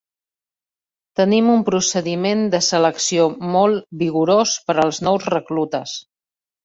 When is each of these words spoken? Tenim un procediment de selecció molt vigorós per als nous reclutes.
Tenim 1.19 1.51
un 1.55 1.61
procediment 1.67 2.41
de 2.55 2.63
selecció 2.69 3.27
molt 3.57 3.87
vigorós 4.03 4.55
per 4.71 4.77
als 4.87 5.03
nous 5.09 5.29
reclutes. 5.35 5.95